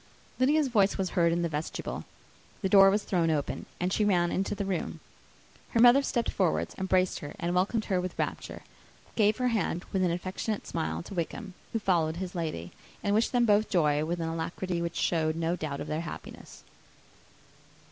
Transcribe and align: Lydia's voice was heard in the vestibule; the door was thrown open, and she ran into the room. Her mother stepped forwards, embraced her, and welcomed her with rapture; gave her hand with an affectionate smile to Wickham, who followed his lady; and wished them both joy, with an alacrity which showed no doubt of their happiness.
Lydia's 0.39 0.67
voice 0.67 0.97
was 0.97 1.11
heard 1.11 1.31
in 1.31 1.43
the 1.43 1.47
vestibule; 1.47 2.05
the 2.63 2.69
door 2.69 2.89
was 2.89 3.03
thrown 3.03 3.29
open, 3.29 3.67
and 3.79 3.93
she 3.93 4.03
ran 4.03 4.31
into 4.31 4.55
the 4.55 4.65
room. 4.65 4.99
Her 5.69 5.79
mother 5.79 6.01
stepped 6.01 6.31
forwards, 6.31 6.73
embraced 6.79 7.19
her, 7.19 7.35
and 7.37 7.53
welcomed 7.53 7.85
her 7.85 8.01
with 8.01 8.17
rapture; 8.17 8.63
gave 9.15 9.37
her 9.37 9.49
hand 9.49 9.85
with 9.93 10.03
an 10.03 10.09
affectionate 10.09 10.65
smile 10.65 11.03
to 11.03 11.13
Wickham, 11.13 11.53
who 11.71 11.77
followed 11.77 12.15
his 12.15 12.33
lady; 12.33 12.71
and 13.03 13.13
wished 13.13 13.31
them 13.31 13.45
both 13.45 13.69
joy, 13.69 14.03
with 14.03 14.19
an 14.19 14.27
alacrity 14.29 14.81
which 14.81 14.95
showed 14.95 15.35
no 15.35 15.55
doubt 15.55 15.79
of 15.79 15.85
their 15.85 16.01
happiness. 16.01 16.63